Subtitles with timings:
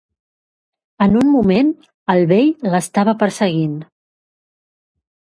[1.05, 1.67] En un moment,
[2.13, 3.77] el vell l'estava perseguint.